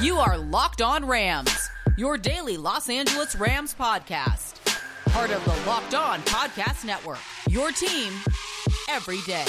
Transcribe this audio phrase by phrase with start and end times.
[0.00, 1.68] You are Locked On Rams,
[1.98, 4.54] your daily Los Angeles Rams podcast.
[5.10, 7.18] Part of the Locked On Podcast Network.
[7.50, 8.10] Your team
[8.88, 9.44] every day.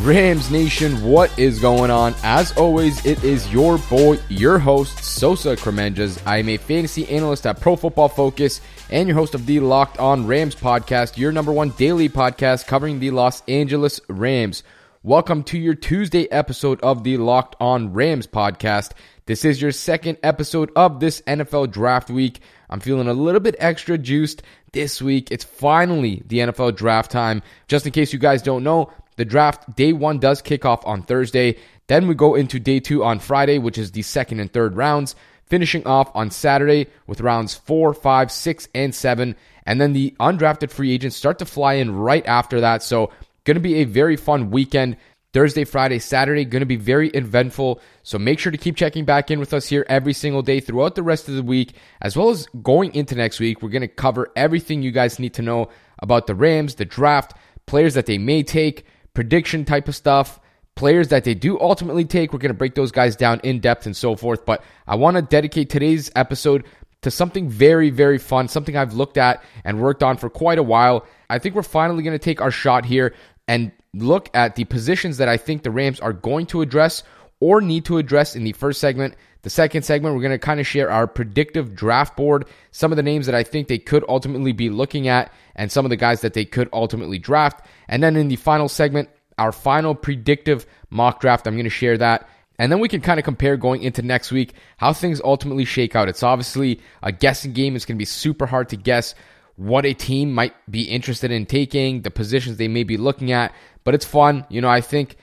[0.00, 2.14] Rams Nation, what is going on?
[2.22, 6.20] As always, it is your boy, your host, Sosa Kremenjas.
[6.26, 8.60] I am a fantasy analyst at Pro Football Focus
[8.90, 13.00] and your host of the Locked On Rams podcast, your number one daily podcast covering
[13.00, 14.62] the Los Angeles Rams.
[15.02, 18.90] Welcome to your Tuesday episode of the Locked On Rams podcast.
[19.24, 22.40] This is your second episode of this NFL draft week.
[22.68, 24.42] I'm feeling a little bit extra juiced
[24.74, 25.30] this week.
[25.30, 27.40] It's finally the NFL draft time.
[27.66, 31.00] Just in case you guys don't know, the draft day one does kick off on
[31.00, 31.56] Thursday.
[31.86, 35.16] Then we go into day two on Friday, which is the second and third rounds,
[35.46, 39.34] finishing off on Saturday with rounds four, five, six, and seven.
[39.64, 42.82] And then the undrafted free agents start to fly in right after that.
[42.82, 43.10] So,
[43.44, 44.96] going to be a very fun weekend.
[45.32, 47.80] Thursday, Friday, Saturday, going to be very eventful.
[48.02, 50.96] So make sure to keep checking back in with us here every single day throughout
[50.96, 53.62] the rest of the week, as well as going into next week.
[53.62, 55.68] We're going to cover everything you guys need to know
[56.00, 57.34] about the Rams, the draft,
[57.66, 58.84] players that they may take,
[59.14, 60.40] prediction type of stuff,
[60.74, 62.32] players that they do ultimately take.
[62.32, 64.44] We're going to break those guys down in depth and so forth.
[64.44, 66.64] But I want to dedicate today's episode
[67.02, 70.62] to something very, very fun, something I've looked at and worked on for quite a
[70.62, 71.06] while.
[71.28, 73.14] I think we're finally going to take our shot here
[73.48, 77.02] and look at the positions that I think the Rams are going to address
[77.40, 79.14] or need to address in the first segment.
[79.42, 82.96] The second segment, we're going to kind of share our predictive draft board, some of
[82.96, 85.96] the names that I think they could ultimately be looking at, and some of the
[85.96, 87.64] guys that they could ultimately draft.
[87.88, 91.96] And then in the final segment, our final predictive mock draft, I'm going to share
[91.96, 92.28] that.
[92.60, 95.96] And then we can kind of compare going into next week how things ultimately shake
[95.96, 96.10] out.
[96.10, 97.74] It's obviously a guessing game.
[97.74, 99.14] It's going to be super hard to guess
[99.56, 103.54] what a team might be interested in taking, the positions they may be looking at,
[103.82, 104.44] but it's fun.
[104.50, 105.16] You know, I think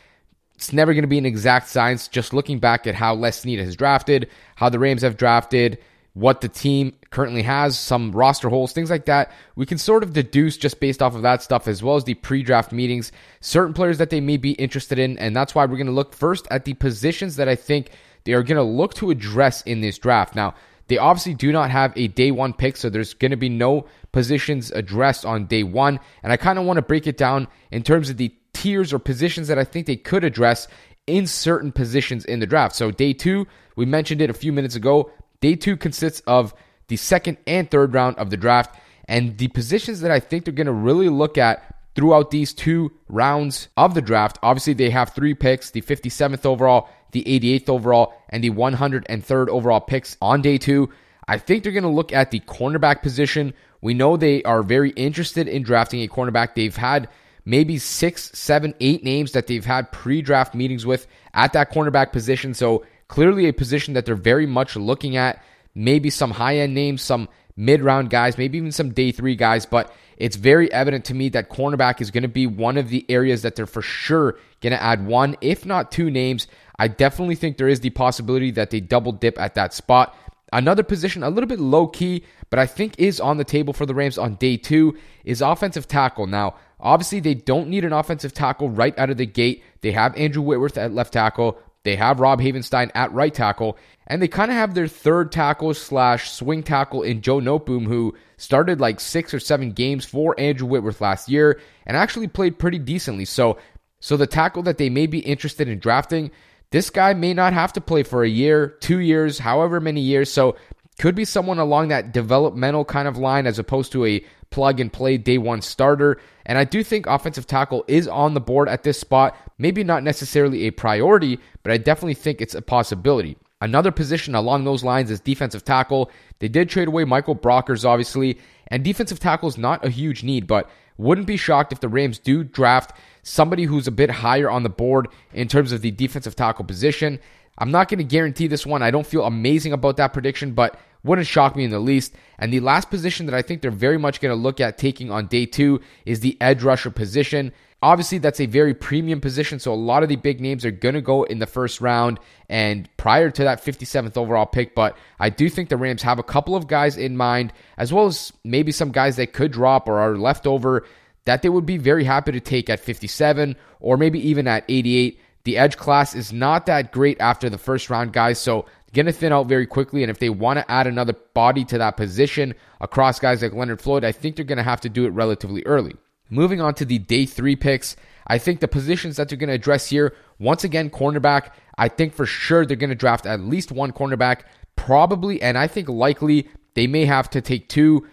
[0.56, 2.08] it's never going to be an exact science.
[2.08, 5.78] Just looking back at how Les Snead has drafted, how the Rams have drafted,
[6.18, 9.32] what the team currently has, some roster holes, things like that.
[9.56, 12.16] We can sort of deduce just based off of that stuff, as well as the
[12.16, 15.20] pre draft meetings, certain players that they may be interested in.
[15.20, 17.92] And that's why we're going to look first at the positions that I think
[18.24, 20.36] they are going to look to address in this draft.
[20.36, 20.56] Now,
[20.88, 23.86] they obviously do not have a day one pick, so there's going to be no
[24.12, 26.00] positions addressed on day one.
[26.24, 28.98] And I kind of want to break it down in terms of the tiers or
[28.98, 30.68] positions that I think they could address
[31.06, 32.76] in certain positions in the draft.
[32.76, 33.46] So, day two,
[33.76, 35.12] we mentioned it a few minutes ago.
[35.42, 36.54] Day two consists of
[36.88, 38.76] the second and third round of the draft.
[39.08, 42.92] And the positions that I think they're going to really look at throughout these two
[43.08, 48.14] rounds of the draft, obviously, they have three picks the 57th overall, the 88th overall,
[48.30, 50.90] and the 103rd overall picks on day two.
[51.28, 53.54] I think they're going to look at the cornerback position.
[53.82, 56.56] We know they are very interested in drafting a cornerback.
[56.56, 57.10] They've had
[57.46, 62.12] maybe six, seven, eight names that they've had pre draft meetings with at that cornerback
[62.12, 62.54] position.
[62.54, 65.44] So clearly a position that they're very much looking at.
[65.76, 69.66] Maybe some high end names, some mid round guys, maybe even some day three guys.
[69.66, 73.06] But it's very evident to me that cornerback is going to be one of the
[73.10, 76.48] areas that they're for sure going to add one, if not two names.
[76.80, 80.16] I definitely think there is the possibility that they double dip at that spot.
[80.54, 83.86] Another position, a little bit low key, but I think is on the table for
[83.86, 86.26] the Rams on day two, is offensive tackle.
[86.26, 89.64] Now, Obviously, they don't need an offensive tackle right out of the gate.
[89.82, 91.60] They have Andrew Whitworth at left tackle.
[91.88, 93.78] They have Rob Havenstein at right tackle.
[94.08, 98.14] And they kind of have their third tackle slash swing tackle in Joe Noteboom, who
[98.36, 102.78] started like six or seven games for Andrew Whitworth last year and actually played pretty
[102.78, 103.24] decently.
[103.24, 103.58] So,
[104.02, 106.32] so the tackle that they may be interested in drafting,
[106.72, 110.30] this guy may not have to play for a year, two years, however many years.
[110.30, 110.58] So
[111.00, 114.92] could be someone along that developmental kind of line as opposed to a plug and
[114.92, 116.20] play day one starter.
[116.46, 119.36] And I do think offensive tackle is on the board at this spot.
[119.58, 123.38] Maybe not necessarily a priority, but I definitely think it's a possibility.
[123.60, 126.12] Another position along those lines is defensive tackle.
[126.40, 128.38] They did trade away Michael Brockers, obviously,
[128.68, 132.20] and defensive tackle is not a huge need, but wouldn't be shocked if the Rams
[132.20, 132.94] do draft
[133.24, 137.20] somebody who's a bit higher on the board in terms of the defensive tackle position.
[137.58, 138.84] I'm not going to guarantee this one.
[138.84, 142.14] I don't feel amazing about that prediction, but wouldn't shock me in the least.
[142.38, 145.12] And the last position that I think they're very much going to look at taking
[145.12, 147.52] on day two is the edge rusher position.
[147.82, 150.96] Obviously, that's a very premium position, so a lot of the big names are going
[150.96, 152.20] to go in the first round
[152.50, 154.74] and prior to that 57th overall pick.
[154.74, 158.08] But I do think the Rams have a couple of guys in mind, as well
[158.08, 160.86] as maybe some guys that could drop or are left over
[161.28, 165.20] that they would be very happy to take at 57 or maybe even at 88.
[165.48, 168.38] The edge class is not that great after the first round, guys.
[168.38, 170.04] So going to thin out very quickly.
[170.04, 173.80] And if they want to add another body to that position across guys like Leonard
[173.80, 175.96] Floyd, I think they're going to have to do it relatively early.
[176.30, 177.96] Moving on to the day three picks,
[178.28, 181.52] I think the positions that they're going to address here, once again, cornerback.
[181.78, 184.42] I think for sure they're going to draft at least one cornerback,
[184.76, 188.06] probably, and I think likely they may have to take two.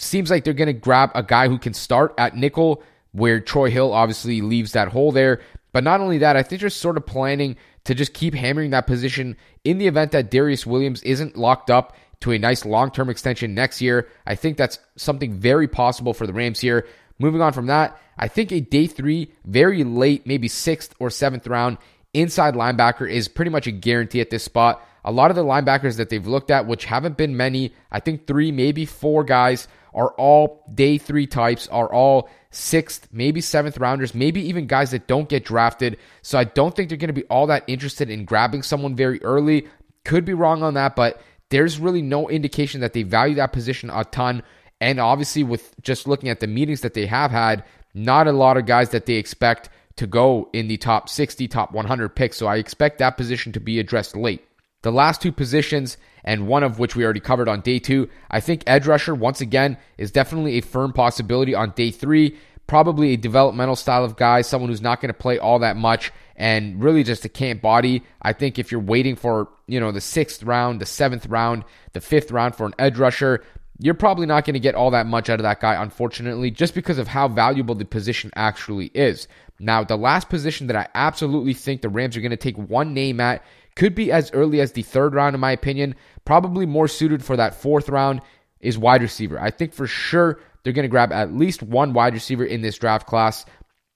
[0.00, 3.70] Seems like they're going to grab a guy who can start at nickel, where Troy
[3.70, 5.40] Hill obviously leaves that hole there.
[5.76, 8.86] But not only that, I think they're sort of planning to just keep hammering that
[8.86, 13.10] position in the event that Darious Williams isn't locked up to a nice long term
[13.10, 14.08] extension next year.
[14.26, 16.86] I think that's something very possible for the Rams here.
[17.18, 21.46] Moving on from that, I think a day three, very late, maybe sixth or seventh
[21.46, 21.76] round
[22.14, 24.82] inside linebacker is pretty much a guarantee at this spot.
[25.06, 28.26] A lot of the linebackers that they've looked at, which haven't been many, I think
[28.26, 34.14] three, maybe four guys, are all day three types, are all sixth, maybe seventh rounders,
[34.14, 35.96] maybe even guys that don't get drafted.
[36.22, 39.22] So I don't think they're going to be all that interested in grabbing someone very
[39.22, 39.68] early.
[40.04, 43.90] Could be wrong on that, but there's really no indication that they value that position
[43.90, 44.42] a ton.
[44.80, 47.64] And obviously, with just looking at the meetings that they have had,
[47.94, 51.72] not a lot of guys that they expect to go in the top 60, top
[51.72, 52.36] 100 picks.
[52.36, 54.44] So I expect that position to be addressed late.
[54.82, 58.40] The last two positions, and one of which we already covered on day two, I
[58.40, 62.36] think edge rusher, once again, is definitely a firm possibility on day three.
[62.66, 66.12] Probably a developmental style of guy, someone who's not going to play all that much
[66.34, 68.02] and really just a camp body.
[68.20, 72.00] I think if you're waiting for, you know, the sixth round, the seventh round, the
[72.00, 73.44] fifth round for an edge rusher,
[73.78, 76.74] you're probably not going to get all that much out of that guy, unfortunately, just
[76.74, 79.28] because of how valuable the position actually is.
[79.58, 82.94] Now, the last position that I absolutely think the Rams are going to take one
[82.94, 83.44] name at
[83.76, 85.94] could be as early as the third round, in my opinion.
[86.24, 88.20] Probably more suited for that fourth round
[88.58, 89.38] is wide receiver.
[89.38, 92.78] I think for sure they're going to grab at least one wide receiver in this
[92.78, 93.44] draft class.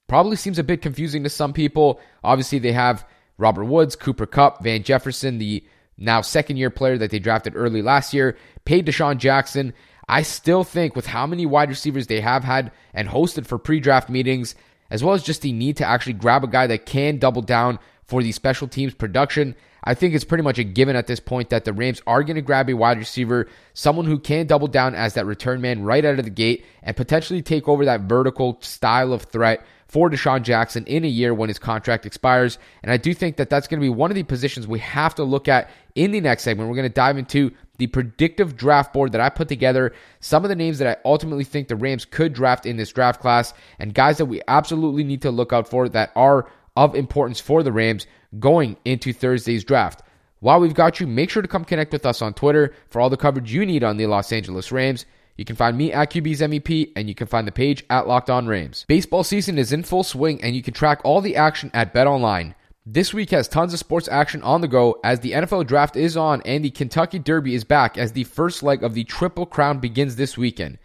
[0.07, 1.99] Probably seems a bit confusing to some people.
[2.23, 3.05] Obviously, they have
[3.37, 5.65] Robert Woods, Cooper Kupp, Van Jefferson, the
[5.97, 9.73] now second year player that they drafted early last year, paid DeSean Jackson.
[10.07, 13.79] I still think with how many wide receivers they have had and hosted for pre
[13.79, 14.55] draft meetings,
[14.89, 17.79] as well as just the need to actually grab a guy that can double down
[18.03, 21.49] for the special teams production, I think it's pretty much a given at this point
[21.49, 24.93] that the Rams are going to grab a wide receiver, someone who can double down
[24.93, 28.57] as that return man right out of the gate and potentially take over that vertical
[28.61, 32.57] style of threat for DeSean Jackson in a year when his contract expires.
[32.81, 35.15] And I do think that that's going to be one of the positions we have
[35.15, 36.69] to look at in the next segment.
[36.69, 40.49] We're going to dive into the predictive draft board that I put together, some of
[40.49, 43.93] the names that I ultimately think the Rams could draft in this draft class, and
[43.93, 47.71] guys that we absolutely need to look out for that are of importance for the
[47.71, 48.05] Rams
[48.39, 50.01] going into Thursday's draft.
[50.39, 53.09] While we've got you, make sure to come connect with us on Twitter for all
[53.09, 55.05] the coverage you need on the Los Angeles Rams.
[55.37, 58.29] You can find me at QB's MVP, and you can find the page at Locked
[58.29, 58.85] On Rams.
[58.87, 62.07] Baseball season is in full swing, and you can track all the action at Bet
[62.07, 62.55] Online.
[62.85, 66.17] This week has tons of sports action on the go as the NFL draft is
[66.17, 69.77] on, and the Kentucky Derby is back as the first leg of the Triple Crown
[69.77, 70.79] begins this weekend.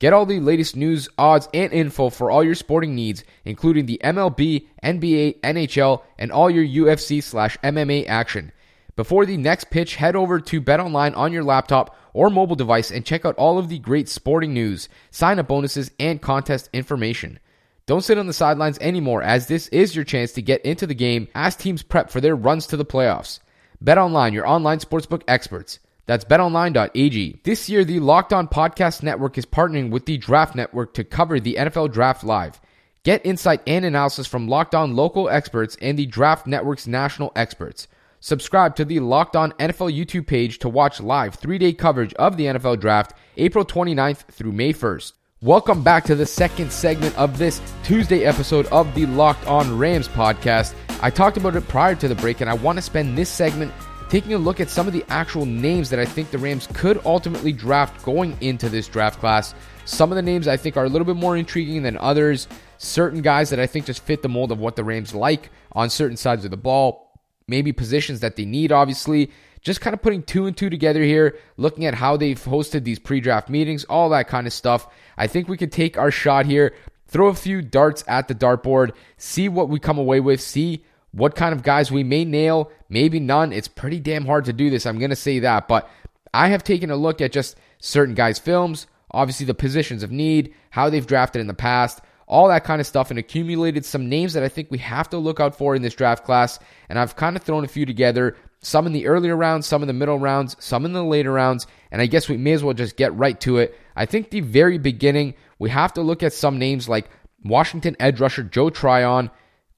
[0.00, 4.00] Get all the latest news, odds, and info for all your sporting needs, including the
[4.02, 8.50] MLB, NBA, NHL, and all your UFC slash MMA action.
[8.96, 13.04] Before the next pitch, head over to BetOnline on your laptop or mobile device and
[13.04, 17.38] check out all of the great sporting news, sign up bonuses, and contest information.
[17.84, 20.94] Don't sit on the sidelines anymore, as this is your chance to get into the
[20.94, 23.40] game as teams prep for their runs to the playoffs.
[23.84, 25.78] BetOnline, your online sportsbook experts.
[26.10, 27.38] That's betonline.ag.
[27.44, 31.38] This year, the Locked On Podcast Network is partnering with the Draft Network to cover
[31.38, 32.60] the NFL Draft Live.
[33.04, 37.86] Get insight and analysis from Locked On local experts and the Draft Network's national experts.
[38.18, 42.36] Subscribe to the Locked On NFL YouTube page to watch live three day coverage of
[42.36, 45.12] the NFL Draft April 29th through May 1st.
[45.42, 50.08] Welcome back to the second segment of this Tuesday episode of the Locked On Rams
[50.08, 50.74] podcast.
[51.00, 53.72] I talked about it prior to the break, and I want to spend this segment
[54.10, 57.00] taking a look at some of the actual names that I think the Rams could
[57.06, 59.54] ultimately draft going into this draft class.
[59.84, 62.48] Some of the names I think are a little bit more intriguing than others.
[62.78, 65.88] Certain guys that I think just fit the mold of what the Rams like on
[65.88, 67.10] certain sides of the ball
[67.50, 69.30] maybe positions that they need, obviously.
[69.60, 72.98] Just kind of putting two and two together here, looking at how they've hosted these
[72.98, 74.86] pre draft meetings, all that kind of stuff.
[75.18, 76.74] I think we could take our shot here,
[77.08, 81.34] throw a few darts at the dartboard, see what we come away with, see what
[81.34, 83.52] kind of guys we may nail, maybe none.
[83.52, 85.68] It's pretty damn hard to do this, I'm going to say that.
[85.68, 85.88] But
[86.32, 90.54] I have taken a look at just certain guys' films, obviously the positions of need,
[90.70, 94.34] how they've drafted in the past, all that kind of stuff, and accumulated some names
[94.34, 96.60] that I think we have to look out for in this draft class.
[96.88, 99.88] And I've kind of thrown a few together, some in the earlier rounds, some in
[99.88, 101.66] the middle rounds, some in the later rounds.
[101.90, 103.76] And I guess we may as well just get right to it.
[103.96, 107.10] I think the very beginning, we have to look at some names like
[107.42, 109.30] Washington edge rusher Joe Tryon,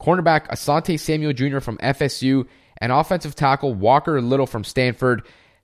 [0.02, 1.60] cornerback Asante Samuel Jr.
[1.60, 2.46] from FSU,
[2.78, 5.22] and offensive tackle Walker Little from Stanford.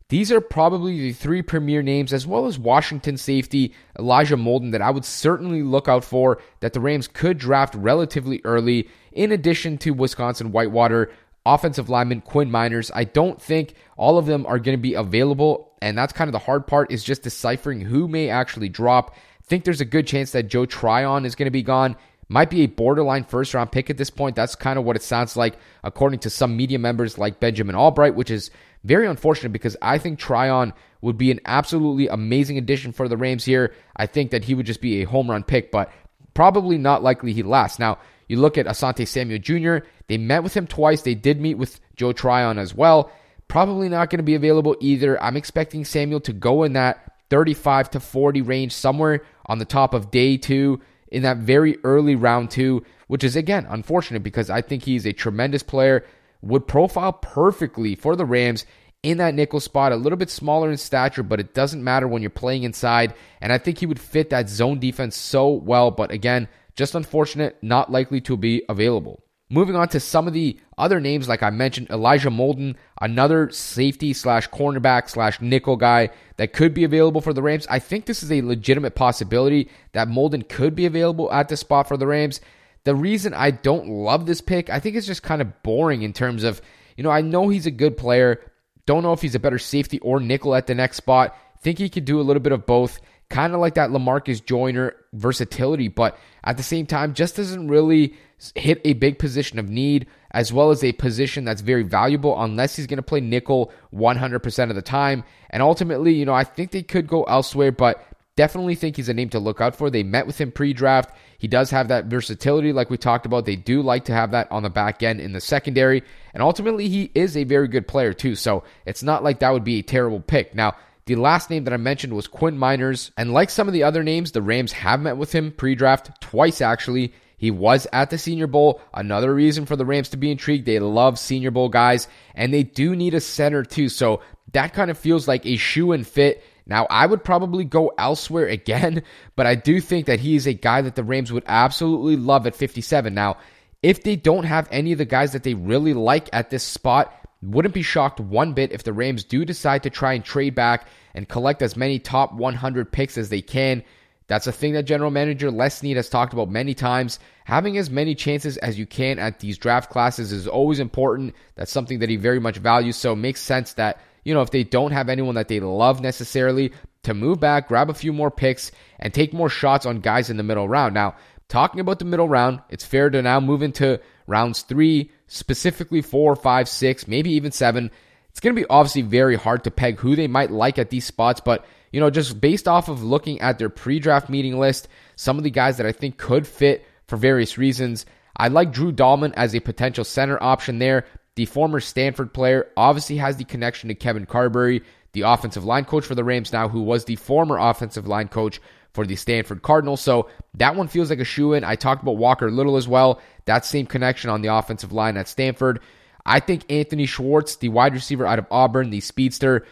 [0.09, 4.81] These are probably the three premier names, as well as Washington safety Elijah Molden, that
[4.81, 9.77] I would certainly look out for that the Rams could draft relatively early, in addition
[9.79, 11.11] to Wisconsin Whitewater
[11.45, 12.91] offensive lineman Quinn Meinerz.
[12.95, 16.33] I don't think all of them are going to be available, and that's kind of
[16.33, 19.15] the hard part is just deciphering who may actually drop.
[19.15, 21.97] I think there's a good chance that Joe Tryon is going to be gone.
[22.29, 24.37] Might be a borderline first round pick at this point.
[24.37, 28.15] That's kind of what it sounds like, according to some media members like Benjamin Allbright,
[28.15, 28.51] which is
[28.85, 33.45] very unfortunate because I think Tryon would be an absolutely amazing addition for the Rams
[33.45, 33.75] here.
[33.97, 35.91] I think that he would just be a home run pick, but
[36.35, 37.79] probably not likely he lasts.
[37.79, 41.03] Now, you look at Asante Samuel Jr., they met with him twice.
[41.03, 43.11] They did meet with Joe Tryon as well.
[43.49, 45.23] Probably not going to be available either.
[45.23, 49.95] I'm expecting Samuel to go in that 35 to 40 range somewhere on the top
[49.95, 54.61] of day two in that very early round two, which is again unfortunate because I
[54.61, 56.05] think he's a tremendous player
[56.41, 58.65] would profile perfectly for the Rams
[59.03, 62.23] in that nickel spot, a little bit smaller in stature, but it doesn't matter when
[62.23, 63.15] you're playing inside.
[63.41, 65.91] And I think he would fit that zone defense so well.
[65.91, 69.23] But again, just unfortunate, not likely to be available.
[69.51, 74.13] Moving on to some of the other names, like I mentioned, Elijah Molden, another safety
[74.13, 77.67] slash cornerback slash nickel guy that could be available for the Rams.
[77.71, 81.89] I think this is a legitimate possibility that Molden could be available at the spot
[81.89, 82.43] for the Rams.
[82.85, 86.13] The reason I don't love this pick, I think it's just kind of boring in
[86.13, 86.61] terms of,
[86.99, 88.43] you know, I know he's a good player.
[88.85, 91.35] Don't know if he's a better safety or nickel at the next spot.
[91.63, 93.01] Think he could do a little bit of both.
[93.31, 98.15] Kind of like that Lamarcus Joyner versatility, but at the same time, just doesn't really
[98.55, 102.77] hit a big position of need as well as a position that's very valuable unless
[102.77, 105.25] he's going to play nickel 100% of the time.
[105.51, 108.05] And ultimately, you know, I think they could go elsewhere, but
[108.37, 109.91] definitely think he's a name to look out for.
[109.91, 111.15] They met with him pre draft.
[111.39, 113.47] He does have that versatility, like we talked about.
[113.47, 116.03] They do like to have that on the back end in the secondary.
[116.35, 118.35] And ultimately, he is a very good player, too.
[118.35, 120.55] So it's not like that would be a terrible pick.
[120.55, 120.77] Now,
[121.09, 124.05] the last name that I mentioned was Quinn Meinerz, And like some of the other
[124.05, 127.15] names, the Rams have met with him pre draft twice, actually.
[127.39, 128.81] He was at the Senior Bowl.
[128.93, 130.67] Another reason for the Rams to be intrigued.
[130.67, 133.89] They love Senior Bowl guys, and they do need a center too.
[133.89, 134.21] So
[134.53, 136.43] that kind of feels like a shoe and fit.
[136.67, 139.03] Now, I would probably go elsewhere again,
[139.35, 142.47] but I do think that he is a guy that the Rams would absolutely love
[142.47, 143.15] at 57.
[143.15, 143.39] Now,
[143.83, 147.15] if they don't have any of the guys that they really like at this spot,
[147.43, 150.89] wouldn't be shocked one bit if the Rams do decide to try and trade back
[151.15, 153.83] and collect as many top 100 picks as they can.
[154.27, 157.19] That's a thing that general manager Les Snead has talked about many times.
[157.45, 161.35] Having as many chances as you can at these draft classes is always important.
[161.55, 162.97] That's something that he very much values.
[162.97, 166.03] So it makes sense that you know, if they don't have anyone that they love
[166.03, 166.73] necessarily,
[167.05, 170.37] to move back, grab a few more picks, and take more shots on guys in
[170.37, 170.93] the middle round.
[170.93, 171.17] Now,
[171.49, 176.35] talking about the middle round, it's fair to now move into rounds three, specifically four,
[176.35, 177.91] five, six, maybe even seven.
[178.31, 181.05] It's going to be obviously very hard to peg who they might like at these
[181.05, 185.39] spots, but you know, just based off of looking at their pre-draft meeting list, some
[185.39, 188.05] of the guys that I think could fit for various reasons.
[188.37, 191.07] I like Drew Dalman as a potential center option there.
[191.35, 194.83] The former Stanford player obviously has the connection to Kevin Carberry,
[195.13, 198.61] the offensive line coach for the Rams now, who was the former offensive line coach
[198.95, 200.01] for the Stanford Cardinals.
[200.01, 201.65] So that one feels like a shoe in.
[201.65, 203.21] I talked about Walker Little as well.
[203.45, 205.81] That same connection on the offensive line at Stanford.
[206.25, 209.67] I think Anthony Schwartz, the wide receiver out of Auburn, the speedster,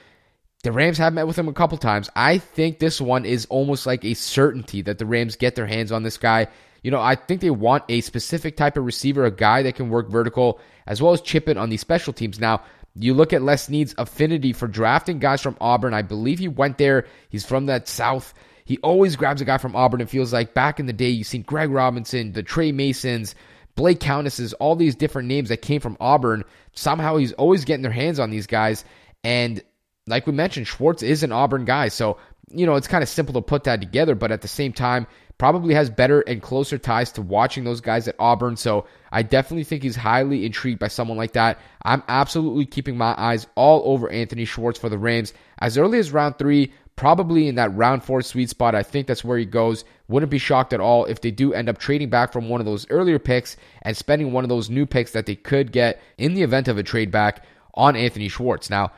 [0.62, 2.08] the Rams have met with him a couple times.
[2.16, 5.92] I think this one is almost like a certainty that the Rams get their hands
[5.92, 6.48] on this guy.
[6.82, 9.90] You know, I think they want a specific type of receiver, a guy that can
[9.90, 12.40] work vertical, as well as chip it on these special teams.
[12.40, 12.62] Now,
[12.94, 15.94] you look at Les Snead's affinity for drafting guys from Auburn.
[15.94, 17.06] I believe he went there.
[17.28, 18.32] He's from that South.
[18.66, 20.00] He always grabs a guy from Auburn.
[20.00, 23.34] It feels like back in the day, you've seen Greg Robinson, the Tre Masons,
[23.76, 26.44] Blake Countesses, all these different names that came from Auburn.
[26.72, 28.84] Somehow he's always getting their hands on these guys.
[29.22, 29.62] And
[30.08, 31.88] like we mentioned, Schwartz is an Auburn guy.
[31.88, 32.18] So,
[32.50, 34.16] you know, it's kind of simple to put that together.
[34.16, 35.06] But at the same time,
[35.38, 38.56] probably has better and closer ties to watching those guys at Auburn.
[38.56, 41.60] So I definitely think he's highly intrigued by someone like that.
[41.82, 46.12] I'm absolutely keeping my eyes all over Anthony Schwartz for the Rams as early as
[46.12, 46.72] round three.
[46.96, 48.74] Probably in that round four sweet spot.
[48.74, 49.84] I think that's where he goes.
[50.08, 52.66] Wouldn't be shocked at all if they do end up trading back from one of
[52.66, 56.32] those earlier picks and spending one of those new picks that they could get in
[56.34, 58.70] the event of a trade back on Anthony Schwartz.
[58.70, 58.92] Now,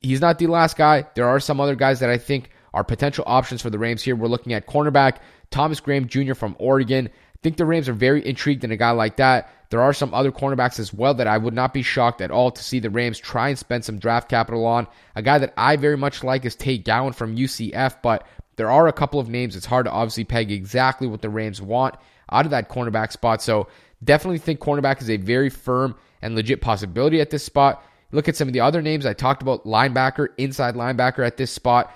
[0.00, 1.06] he's not the last guy.
[1.14, 4.16] There are some other guys that I think are potential options for the Rams here.
[4.16, 5.18] We're looking at cornerback
[5.50, 6.34] Thomas Graham Jr.
[6.34, 7.08] from Oregon.
[7.08, 9.50] I think the Rams are very intrigued in a guy like that.
[9.72, 12.50] There are some other cornerbacks as well that I would not be shocked at all
[12.50, 14.86] to see the Rams try and spend some draft capital on.
[15.16, 18.26] A guy that I very much like is Tay Gowan from UCF, but
[18.56, 19.56] there are a couple of names.
[19.56, 21.94] It's hard to obviously peg exactly what the Rams want
[22.30, 23.40] out of that cornerback spot.
[23.40, 23.66] So
[24.04, 27.82] definitely think cornerback is a very firm and legit possibility at this spot.
[28.10, 31.50] Look at some of the other names I talked about linebacker, inside linebacker at this
[31.50, 31.90] spot,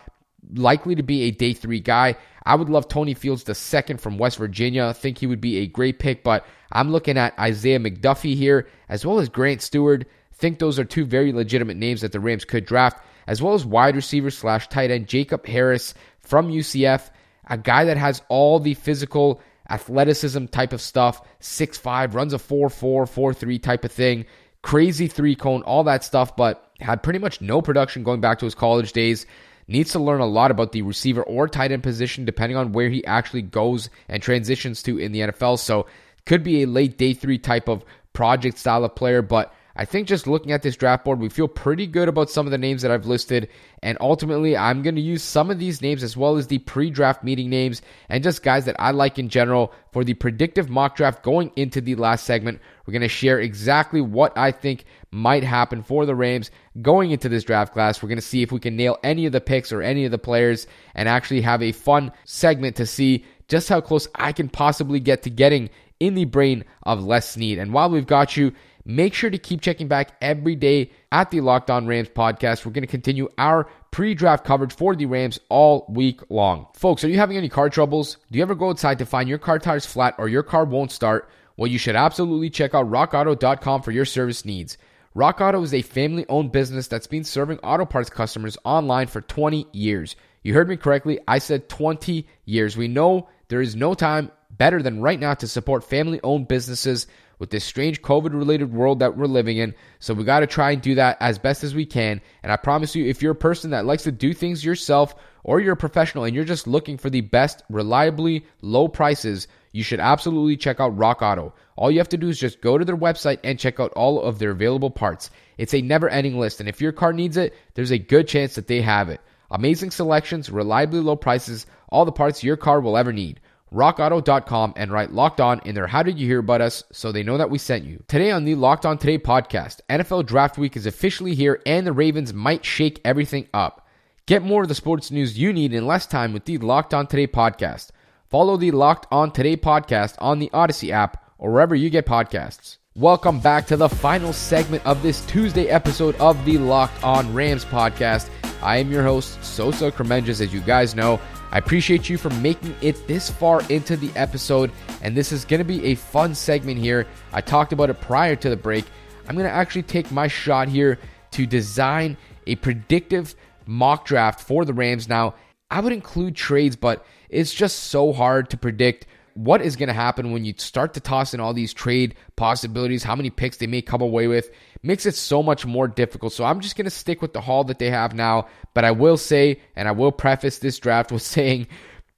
[0.54, 2.16] likely to be a day three guy.
[2.46, 4.86] I would love Tony Fields the second from West Virginia.
[4.86, 8.68] I think he would be a great pick, but I'm looking at Isaiah McDuffie here
[8.88, 10.04] as well as Grant Stuard.
[10.32, 13.66] Think those are two very legitimate names that the Rams could draft, as well as
[13.66, 17.10] wide receiver slash tight end Jacob Harris from UCF,
[17.48, 22.70] a guy that has all the physical athleticism type of stuff, 6'5, runs a 4'4,
[23.06, 24.24] 4'3 type of thing,
[24.62, 28.44] crazy three cone, all that stuff, but had pretty much no production going back to
[28.44, 29.26] his college days.
[29.68, 32.88] Needs to learn a lot about the receiver or tight end position depending on where
[32.88, 35.58] he actually goes and transitions to in the NFL.
[35.58, 35.86] So,
[36.24, 40.08] could be a late day three type of project style of player, but I think
[40.08, 42.80] just looking at this draft board, we feel pretty good about some of the names
[42.80, 43.50] that I've listed.
[43.82, 46.88] And ultimately, I'm going to use some of these names as well as the pre
[46.88, 50.96] draft meeting names and just guys that I like in general for the predictive mock
[50.96, 52.60] draft going into the last segment.
[52.86, 56.50] We're going to share exactly what I think might happen for the Rams
[56.82, 58.02] going into this draft class.
[58.02, 60.10] We're going to see if we can nail any of the picks or any of
[60.10, 64.48] the players and actually have a fun segment to see just how close I can
[64.48, 67.58] possibly get to getting in the brain of Les Snead.
[67.58, 68.52] And while we've got you,
[68.88, 72.64] Make sure to keep checking back every day at the Locked On Rams podcast.
[72.64, 76.68] We're going to continue our pre draft coverage for the Rams all week long.
[76.72, 78.16] Folks, are you having any car troubles?
[78.30, 80.92] Do you ever go outside to find your car tires flat or your car won't
[80.92, 81.28] start?
[81.56, 84.78] Well, you should absolutely check out rockauto.com for your service needs.
[85.16, 89.22] Rock Auto is a family owned business that's been serving auto parts customers online for
[89.22, 90.14] 20 years.
[90.42, 91.20] You heard me correctly.
[91.26, 92.76] I said 20 years.
[92.76, 97.06] We know there is no time better than right now to support family owned businesses
[97.38, 99.74] with this strange COVID related world that we're living in.
[100.00, 102.20] So we got to try and do that as best as we can.
[102.42, 105.60] And I promise you, if you're a person that likes to do things yourself or
[105.60, 110.00] you're a professional and you're just looking for the best, reliably low prices, you should
[110.00, 111.54] absolutely check out Rock Auto.
[111.76, 114.20] All you have to do is just go to their website and check out all
[114.20, 115.30] of their available parts.
[115.58, 116.60] It's a never ending list.
[116.60, 119.20] And if your car needs it, there's a good chance that they have it.
[119.50, 123.40] Amazing selections, reliably low prices, all the parts your car will ever need
[123.72, 127.22] rockauto.com and write locked on in their how did you hear about us so they
[127.22, 128.02] know that we sent you.
[128.08, 131.92] Today on the Locked On Today podcast, NFL Draft Week is officially here and the
[131.92, 133.86] Ravens might shake everything up.
[134.26, 137.06] Get more of the sports news you need in less time with the Locked On
[137.06, 137.90] Today podcast.
[138.28, 142.78] Follow the Locked On Today podcast on the Odyssey app or wherever you get podcasts.
[142.94, 147.64] Welcome back to the final segment of this Tuesday episode of the Locked On Rams
[147.64, 148.30] podcast.
[148.62, 151.20] I am your host, Sosa Kremenjas, as you guys know.
[151.50, 154.72] I appreciate you for making it this far into the episode,
[155.02, 157.06] and this is going to be a fun segment here.
[157.32, 158.86] I talked about it prior to the break.
[159.28, 160.98] I'm going to actually take my shot here
[161.32, 163.34] to design a predictive
[163.66, 165.08] mock draft for the Rams.
[165.08, 165.34] Now,
[165.70, 169.92] I would include trades, but it's just so hard to predict what is going to
[169.92, 173.66] happen when you start to toss in all these trade possibilities, how many picks they
[173.66, 174.50] may come away with,
[174.82, 176.32] makes it so much more difficult.
[176.32, 178.48] So I'm just going to stick with the haul that they have now.
[178.72, 181.66] But I will say, and I will preface this draft with saying,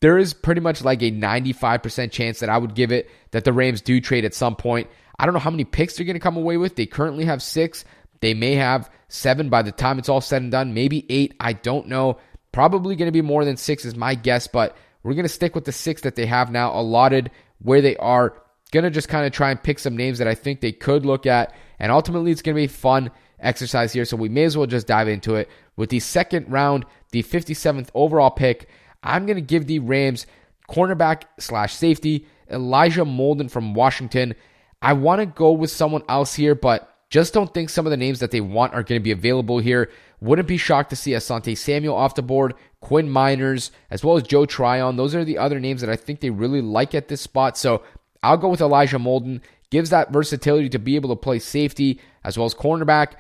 [0.01, 3.53] there is pretty much like a 95% chance that I would give it that the
[3.53, 4.89] Rams do trade at some point.
[5.19, 6.77] I don't know how many picks they're going to come away with.
[6.77, 7.85] They currently have six.
[8.21, 11.35] They may have seven by the time it's all said and done, maybe eight.
[11.41, 12.19] I don't know.
[12.53, 15.55] Probably going to be more than six, is my guess, but we're going to stick
[15.55, 17.31] with the six that they have now allotted
[17.61, 18.43] where they are.
[18.71, 21.07] Going to just kind of try and pick some names that I think they could
[21.07, 21.55] look at.
[21.79, 24.05] And ultimately, it's going to be fun exercise here.
[24.05, 25.49] So we may as well just dive into it.
[25.77, 28.69] With the second round, the 57th overall pick,
[29.03, 30.27] I'm going to give the Rams
[30.69, 34.35] cornerback slash safety Elijah Molden from Washington.
[34.83, 37.97] I want to go with someone else here, but just don't think some of the
[37.97, 39.91] names that they want are going to be available here.
[40.21, 44.25] Wouldn't be shocked to see Asante Samuel off the board, Quinn Meinerz, as well as
[44.25, 44.97] Joe Tryon.
[44.97, 47.57] Those are the other names that I think they really like at this spot.
[47.57, 47.83] So
[48.23, 49.41] I'll go with Elijah Molden.
[49.71, 53.13] Gives that versatility to be able to play safety as well as cornerback.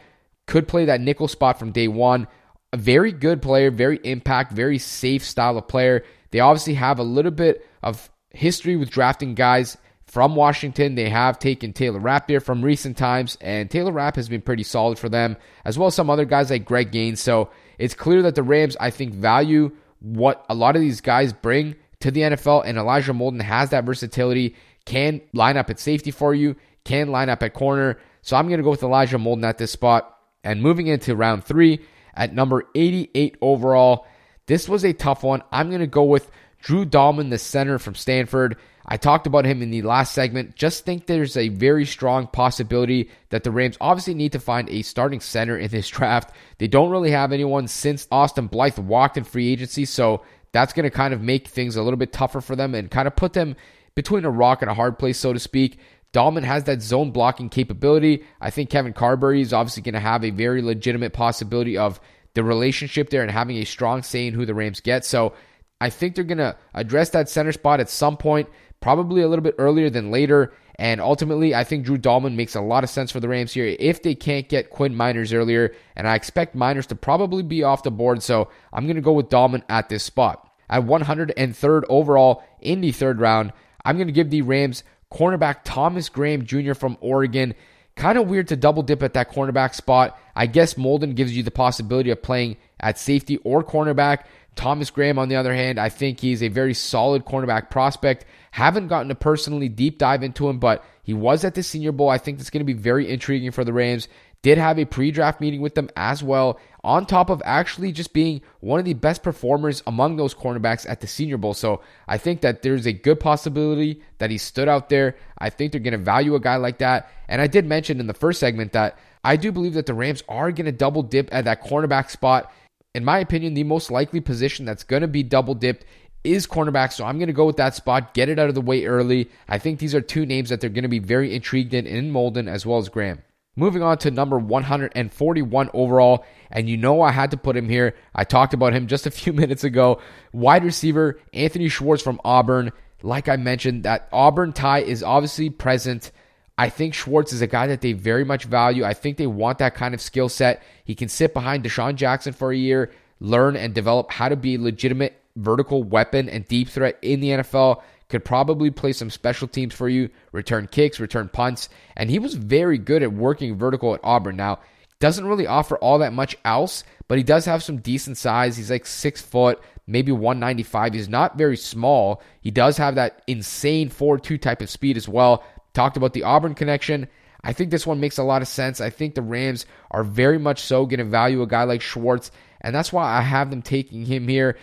[0.47, 2.27] Could play that nickel spot from day one.
[2.73, 6.05] A very good player, very impact, very safe style of player.
[6.31, 9.77] They obviously have a little bit of history with drafting guys
[10.09, 10.95] from Washington.
[10.95, 14.65] They have taken Taylor Rapp here from recent times, and Taylor Rapp has been pretty
[14.65, 17.21] solid for them, as well as some other guys like Greg Gaines.
[17.21, 21.33] So it's clear that the Rams, I think, value what a lot of these guys
[21.33, 26.11] bring to the NFL, and Elijah Molden has that versatility, can line up at safety
[26.11, 27.99] for you, can line up at corner.
[28.23, 30.15] So I'm going to go with Elijah Molden at this spot.
[30.45, 31.81] And moving into round three
[32.15, 34.07] at number 88 overall,
[34.47, 35.43] this was a tough one.
[35.51, 36.31] I'm going to go with
[36.63, 38.57] Drew Dalman, the center from Stanford.
[38.91, 40.57] I talked about him in the last segment.
[40.57, 44.81] Just think there's a very strong possibility that the Rams obviously need to find a
[44.81, 46.35] starting center in this draft.
[46.57, 50.23] They don't really have anyone since Austin Blythe walked in free agency, so
[50.53, 53.07] that's going to kind of make things a little bit tougher for them and kind
[53.07, 53.57] of put them
[53.95, 55.79] between a rock and a hard place, so to speak.
[56.15, 58.25] Dalman has that zone blocking capability.
[58.41, 62.01] I think Kevin Carberry is obviously going to have a very legitimate possibility of
[62.33, 65.05] the relationship there and having a strong say in who the Rams get.
[65.05, 65.35] So
[65.81, 68.49] I think they're going to address that center spot at some point,
[68.81, 70.53] probably a little bit earlier than later.
[70.77, 73.77] And ultimately, I think Drew Dalman makes a lot of sense for the Rams here
[73.81, 75.75] if they can't get Quinn Meinerz earlier.
[75.97, 78.23] And I expect Meinerz to probably be off the board.
[78.23, 80.49] So I'm going to go with Dalman at this spot.
[80.71, 83.53] At 103rd overall in the third round,
[83.85, 86.75] I'm going to give the Rams cornerback Thomas Graham Jr.
[86.75, 87.55] from Oregon.
[87.97, 90.17] Kind of weird to double dip at that cornerback spot.
[90.37, 94.25] I guess Molden gives you the possibility of playing at safety or cornerback.
[94.55, 98.25] Thomas Graham, on the other hand, I think he's a very solid cornerback prospect.
[98.51, 102.09] Haven't gotten to personally deep dive into him, but he was at the Senior Bowl.
[102.09, 104.09] I think that's going to be very intriguing for the Rams.
[104.43, 108.13] Did have a pre draft meeting with them as well, on top of actually just
[108.13, 111.55] being one of the best performers among those cornerbacks at the Senior Bowl.
[111.55, 115.17] So I think that there's a good possibility that he stood out there.
[115.39, 117.11] I think they're going to value a guy like that.
[117.29, 120.23] And I did mention in the first segment that I do believe that the Rams
[120.29, 122.53] are going to double dip at that cornerback spot
[122.95, 125.85] in my opinion, the most likely position that's going to be double dipped
[126.25, 126.93] is cornerback.
[126.93, 129.31] So I'm going to go with that spot, get it out of the way early.
[129.49, 132.13] I think these are two names that they're going to be very intrigued in in
[132.13, 133.23] Molden as well as Graham.
[133.57, 137.97] Moving on to number 141 overall, and you know I had to put him here.
[138.15, 140.01] I talked about him just a few minutes ago.
[140.33, 142.71] Wide receiver Anthony Schwartz from Auburn.
[143.03, 146.13] Like I mentioned, that Auburn tie is obviously present.
[146.57, 148.85] I think Schwartz is a guy that they very much value.
[148.85, 150.63] I think they want that kind of skill set.
[150.85, 154.59] He can sit behind DeSean Jackson for a year, learn and develop how to be
[154.59, 157.83] legitimate vertical weapon and deep threat in the NFL.
[158.09, 161.69] Could probably play some special teams for you, return kicks, return punts.
[161.95, 164.37] And he was very good at working vertical at Auburn.
[164.37, 164.61] Now,
[165.01, 168.57] doesn't really offer all that much else, but he does have some decent size.
[168.57, 170.95] He's like six foot, maybe 195.
[170.95, 172.23] He's not very small.
[172.41, 175.45] He does have that insane 4 2 type of speed as well.
[175.73, 177.09] Talked about the Auburn connection.
[177.45, 178.81] I think this one makes a lot of sense.
[178.81, 182.33] I think the Rams are very much so going to value a guy like Schwartz,
[182.61, 184.59] and that's why I have them taking him here.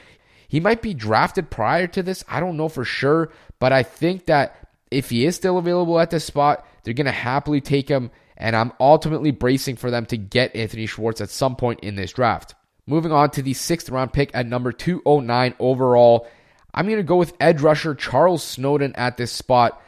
[0.48, 2.24] He might be drafted prior to this.
[2.28, 6.10] I don't know for sure, but I think that if he is still available at
[6.10, 10.18] this spot, they're going to happily take him, and I'm ultimately bracing for them to
[10.18, 12.56] get Anthony Schwartz at some point in this draft.
[12.88, 16.28] Moving on to the sixth round pick at number 209 overall,
[16.74, 19.82] I'm going to go with edge rusher Charles Snowden at this spot.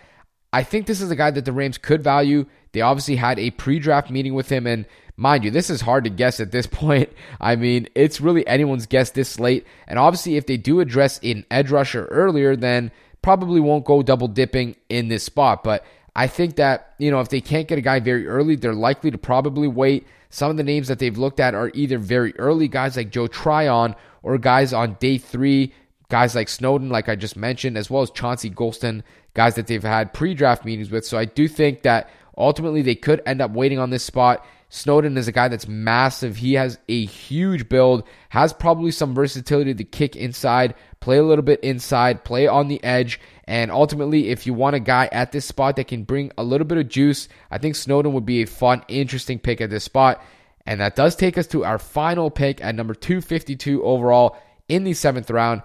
[0.54, 2.46] I think this is a guy that the Rams could value.
[2.72, 4.65] They obviously had a pre draft meeting with him.
[4.65, 4.86] And
[5.18, 7.12] mind you, this is hard to guess at this point.
[7.42, 9.66] I mean, it's really anyone's guess this late.
[9.88, 14.30] And obviously, if they do address an edge rusher earlier, then probably won't go double
[14.30, 15.64] dipping in this spot.
[15.64, 15.84] But
[16.16, 19.12] I think that, you know, if they can't get a guy very early, they're likely
[19.12, 20.08] to probably wait.
[20.30, 23.28] Some of the names that they've looked at are either very early guys like Joe
[23.28, 25.74] Tryon or guys on day three,
[26.10, 29.04] guys like Snowden, like I just mentioned, as well as Chauncey Golston,
[29.34, 31.06] guys that they've had pre draft meetings with.
[31.06, 34.46] So I do think that ultimately they could end up waiting on this spot.
[34.70, 36.38] Snowden is a guy that's massive.
[36.38, 41.44] He has a huge build, has probably some versatility to kick inside, play a little
[41.44, 43.20] bit inside, play on the edge.
[43.46, 46.68] And ultimately, if you want a guy at this spot that can bring a little
[46.68, 50.22] bit of juice, I think Snowden would be a fun, interesting pick at this spot.
[50.66, 54.94] And that does take us to our final pick at number 252 overall in the
[54.94, 55.62] seventh round.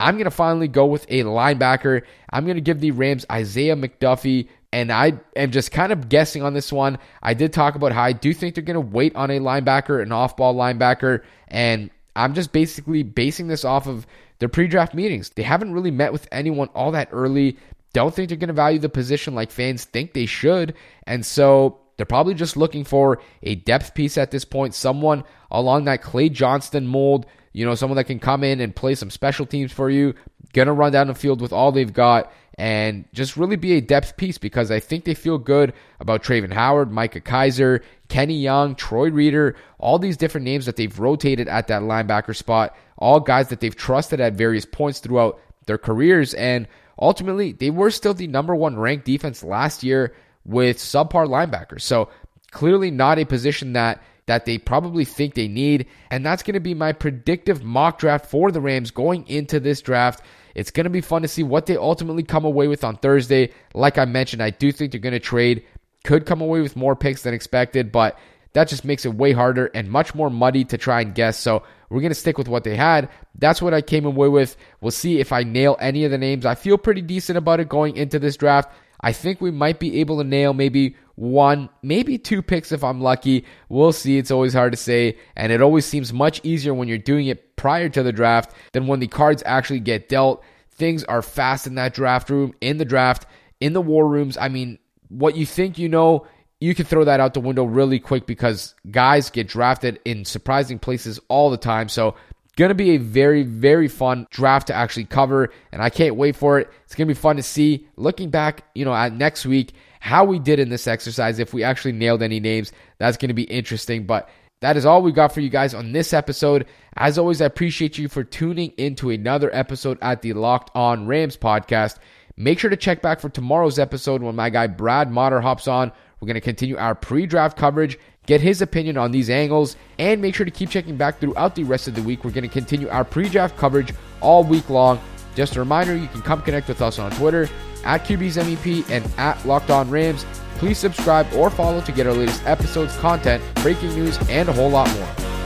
[0.00, 2.02] I'm going to finally go with a linebacker.
[2.30, 4.48] I'm going to give the Rams Isaiah McDuffie.
[4.72, 6.98] And I am just kind of guessing on this one.
[7.22, 10.00] I did talk about how I do think they're going to wait on a linebacker,
[10.00, 11.22] an off ball linebacker.
[11.48, 14.06] And I'm just basically basing this off of
[14.38, 15.30] their pre draft meetings.
[15.30, 17.56] They haven't really met with anyone all that early.
[17.92, 20.74] Don't think they're going to value the position like fans think they should.
[21.04, 25.86] And so they're probably just looking for a depth piece at this point, someone along
[25.86, 29.46] that Clay Johnston mold you know, someone that can come in and play some special
[29.46, 30.14] teams for you,
[30.52, 34.18] gonna run down the field with all they've got, and just really be a depth
[34.18, 39.10] piece because I think they feel good about Travin Howard, Micah Kiser, Kenny Young, Troy
[39.10, 43.60] Reeder, all these different names that they've rotated at that linebacker spot, all guys that
[43.60, 46.68] they've trusted at various points throughout their careers, and
[46.98, 51.80] ultimately they were still the number one ranked defense last year with subpar linebackers.
[51.80, 52.10] So
[52.50, 55.86] clearly not a position that that they probably think they need.
[56.08, 59.82] And that's going to be my predictive mock draft for the Rams going into this
[59.82, 60.22] draft.
[60.54, 63.50] It's going to be fun to see what they ultimately come away with on Thursday.
[63.74, 65.64] Like I mentioned, I do think they're going to trade.
[66.04, 68.20] Could come away with more picks than expected, but
[68.52, 71.36] that just makes it way harder and much more muddy to try and guess.
[71.36, 73.08] So we're going to stick with what they had.
[73.34, 74.56] That's what I came away with.
[74.80, 76.46] We'll see if I nail any of the names.
[76.46, 78.72] I feel pretty decent about it going into this draft.
[79.00, 83.02] I think we might be able to nail maybe one, maybe two picks if I'm
[83.02, 83.44] lucky.
[83.68, 84.16] We'll see.
[84.16, 85.18] It's always hard to say.
[85.36, 88.86] And it always seems much easier when you're doing it prior to the draft than
[88.86, 90.42] when the cards actually get dealt.
[90.70, 93.26] Things are fast in that draft room, in the draft,
[93.60, 94.38] in the war rooms.
[94.38, 94.78] I mean,
[95.10, 96.26] what you think you know,
[96.58, 100.78] you can throw that out the window really quick because guys get drafted in surprising
[100.78, 101.90] places all the time.
[101.90, 102.14] So,
[102.56, 106.34] going to be a very, very fun draft to actually cover, and I can't wait
[106.34, 106.70] for it.
[106.84, 107.88] It's going to be fun to see.
[107.96, 111.62] Looking back, you know, at next week, how we did in this exercise, if we
[111.62, 114.06] actually nailed any names, that's going to be interesting.
[114.06, 114.28] But
[114.60, 116.66] that is all we got for you guys on this episode.
[116.96, 121.36] As always, I appreciate you for tuning into another episode at the Locked On Rams
[121.36, 121.98] podcast.
[122.36, 125.92] Make sure to check back for tomorrow's episode when my guy Brad Motter hops on.
[126.20, 130.20] We're going to continue our pre draft coverage, get his opinion on these angles, and
[130.20, 132.24] make sure to keep checking back throughout the rest of the week.
[132.24, 135.00] We're going to continue our pre draft coverage all week long.
[135.34, 137.48] Just a reminder you can come connect with us on Twitter
[137.84, 140.24] at QB's MVP and at Locked On Rams.
[140.56, 144.70] Please subscribe or follow to get our latest episodes, content, breaking news, and a whole
[144.70, 145.39] lot more.